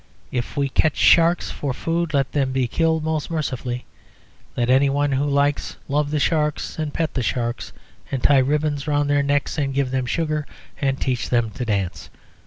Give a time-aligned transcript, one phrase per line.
[0.31, 3.85] If we catch sharks for food, let them be killed most mercifully;
[4.57, 7.71] let any one who likes love the sharks, and pet the sharks,
[8.11, 10.47] and tie ribbons round their necks and give them sugar
[10.81, 12.09] and teach them to dance.